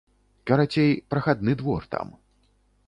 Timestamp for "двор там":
1.61-2.07